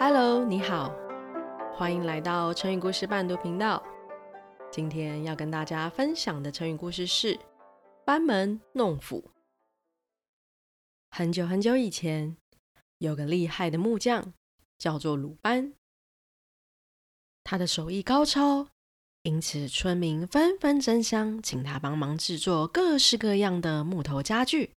[0.00, 0.94] Hello，你好，
[1.74, 3.82] 欢迎来到成语故事伴读频道。
[4.70, 7.36] 今天要跟大家分享的成语故事是
[8.06, 9.28] “班门弄斧”。
[11.10, 12.36] 很久很久以前，
[12.98, 14.32] 有个厉害的木匠，
[14.78, 15.74] 叫做鲁班。
[17.42, 18.68] 他的手艺高超，
[19.22, 24.70] 因此村民纷纷争相请他帮忙制作各式各样的木头家具。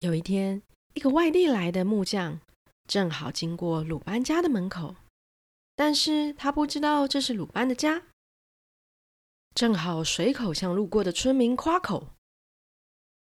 [0.00, 0.60] 有一天，
[0.94, 2.40] 一个外地来的木匠
[2.90, 4.96] 正好经过鲁班家的门口，
[5.76, 8.02] 但是他不知道这是鲁班的家，
[9.54, 12.08] 正好随口向路过的村民夸口：“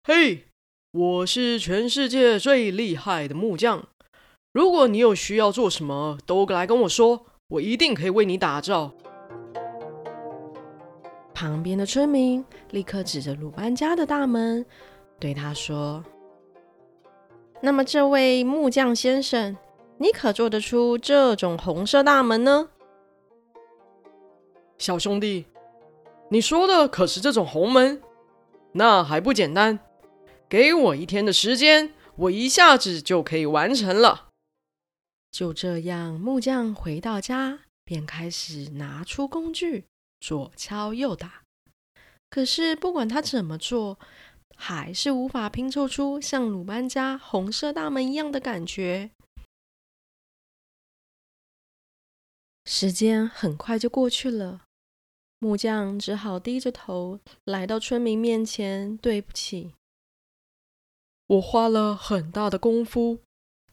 [0.08, 0.46] 嘿，
[0.92, 3.86] 我是全世界最厉害的木匠。”
[4.54, 8.94] 如果你有需要做什么，都来跟我说，我一定可以为你打造。
[11.34, 14.64] 旁边的村民立刻指着鲁班家的大门，
[15.20, 16.02] 对他说
[17.60, 19.56] ：“那么，这位木匠先生，
[19.98, 22.70] 你可做得出这种红色大门呢？”
[24.78, 25.46] 小兄弟，
[26.30, 28.00] 你说的可是这种红门？
[28.72, 29.80] 那还不简单，
[30.48, 34.28] 给我一天的时间，我一下子就可以完成了。
[35.32, 39.86] 就这样，木匠回到家，便开始拿出工具，
[40.20, 41.42] 左敲右打。
[42.30, 43.98] 可是，不管他怎么做，
[44.60, 49.12] 还是无法拼凑出像鲁班家红色大门一样的感觉。
[52.66, 54.64] 时间很快就过去了，
[55.38, 59.72] 木匠只好低着头来到村民面前：“对不起，
[61.28, 63.20] 我花了很大的功夫。”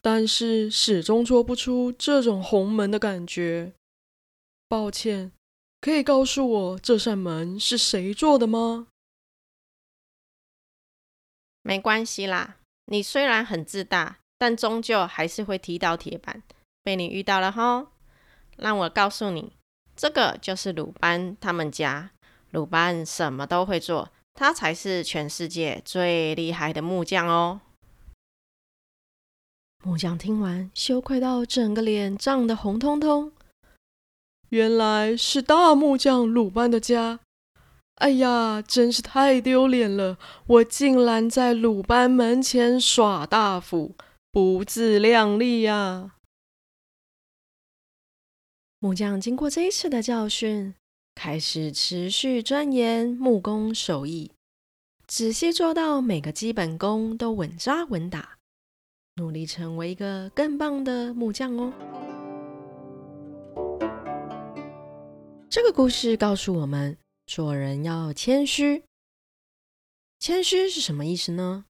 [0.02, 3.73] 但是始终做不出这种红门的感觉。
[4.67, 5.31] 抱歉，
[5.81, 8.88] 可以告诉我这扇门是谁做的吗？
[11.67, 16.44] 没关系啦，你虽然很自大，但终究还是会踢到铁板，
[16.83, 17.88] 被你遇到了吼。
[18.58, 19.52] 让我告诉你，
[19.95, 22.11] 这个就是鲁班他们家。
[22.52, 27.61] 鲁班什么都会做，他才是全世界最厉害的木匠哦。
[29.83, 33.31] 木匠听完，羞愧到整个脸涨得红彤彤。
[34.49, 37.20] 原来是大木匠鲁班的家！
[37.95, 40.17] 哎呀，真是太丢脸了！
[40.48, 43.95] 我竟然在鲁班门前耍大斧，
[44.32, 46.11] 不自量力呀！
[48.80, 50.76] 木匠经过这一次的教训，
[51.16, 54.34] 开始持续钻研木工手艺，
[55.08, 58.38] 仔细做到每个基本功都稳扎稳打。
[59.16, 61.72] 努力成为一个更棒的木匠哦。
[65.50, 68.83] 这个故事告诉我们，做人要谦虚。
[70.19, 71.65] 谦虚是什么意思呢？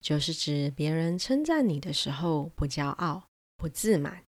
[0.00, 4.24] 就是指别人称赞你的时候，不骄傲、不自满。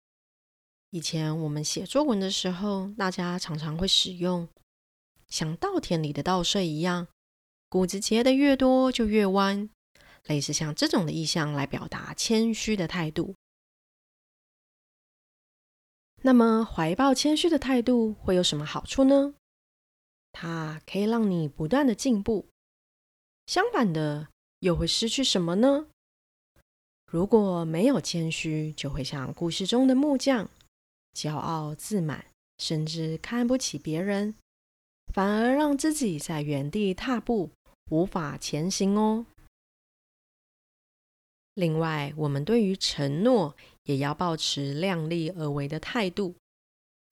[0.90, 4.48] 以前我们写作文的时候，大家常常会使用
[5.28, 7.08] “像稻田里的稻穗一样，
[7.68, 9.68] 谷子结得越多就越弯”。
[10.24, 13.34] 类似像这种的意象来表达谦虚的态度。
[16.22, 19.34] 那么，怀抱谦虚的态度会有什么好处呢？
[20.38, 22.44] 它可以让你不断的进步。
[23.46, 25.86] 相反的，又会失去什么呢？
[27.10, 30.50] 如果没有谦虚，就会像故事中的木匠，
[31.14, 32.26] 骄傲自满，
[32.58, 34.34] 甚至看不起别人，
[35.14, 37.50] 反而让自己在原地踏步，
[37.90, 39.24] 无法前行哦。
[41.54, 46.34] 另外，我们对于承诺也要保持量力而为的态度，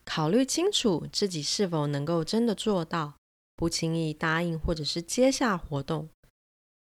[0.04, 3.14] 考虑清楚自己是否能够真的做到，
[3.56, 6.08] 不轻易答应或者是接下活动。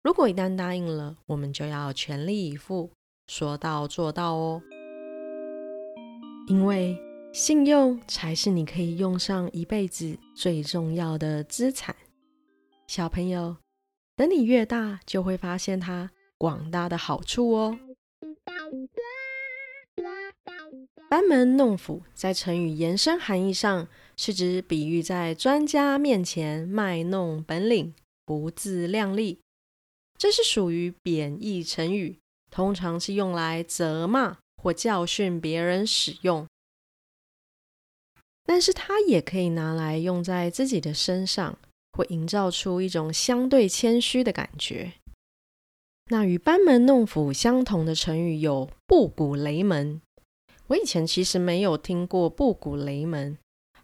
[0.02, 2.90] 如果一旦答应了，我们就要全力以赴，
[3.26, 4.62] 说到做到哦。
[6.48, 6.96] 因为
[7.32, 11.96] 信用才是你可以用上一辈子最重要的资产。
[12.86, 13.56] 小朋友，
[14.14, 16.10] 等你越大，就会发现它。
[16.38, 17.78] 广大的好处哦。
[21.08, 23.86] 班门弄斧在成语延伸含义上，
[24.16, 27.94] 是指比喻在专家面前卖弄本领、
[28.24, 29.38] 不自量力。
[30.18, 32.18] 这是属于贬义成语，
[32.50, 36.46] 通常是用来责骂或教训别人使用。
[38.44, 41.58] 但是它也可以拿来用在自己的身上，
[41.92, 44.94] 会营造出一种相对谦虚的感觉。
[46.08, 50.00] 那与班门弄斧相同的成语有布谷雷门。
[50.68, 53.38] 我以前其实没有听过布谷雷门，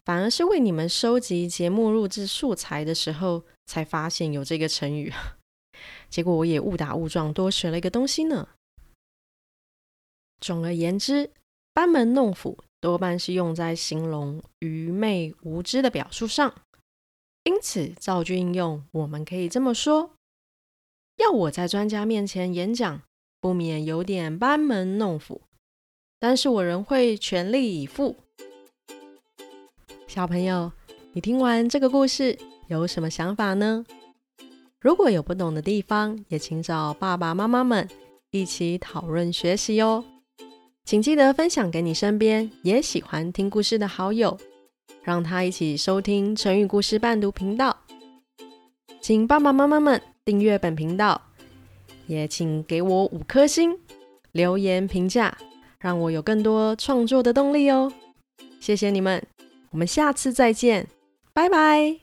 [0.05, 5.12] 反而是为你们收集节目录制素材的时候才发现有这个成语。
[6.11, 8.49] 结果我也误打误撞多学了一个东西呢。
[10.40, 11.31] 总而言之，
[11.73, 16.52] 班门弄斧多半是用在形容愚昧无知的表述上，
[17.44, 20.11] 因此造句应用，我们可以这么说：
[21.19, 23.02] 要我在专家面前演讲，
[23.40, 25.43] 不免有点班门弄斧，
[26.23, 28.15] 但是我仍会全力以赴。
[30.07, 30.71] 小朋友，
[31.13, 32.39] 你听完这个故事
[32.69, 33.85] 有什么想法呢？
[34.79, 37.89] 如果有不懂的地方，也请找爸爸妈妈们
[38.31, 40.05] 一起讨论学习哦。
[40.85, 44.39] 请记得分享给你身边也喜欢听故事的好友，
[45.03, 47.77] 让他一起收听成语故事伴读频道。
[49.01, 51.21] 请爸爸妈妈们订阅本频道，
[52.07, 53.77] 也请给我五颗星，
[54.31, 55.37] 留言评价，
[55.82, 57.93] 让我有更多创作的动力哦。
[58.61, 59.20] 谢谢你们，
[59.70, 60.87] 我们下次再见，
[61.34, 62.01] 拜拜。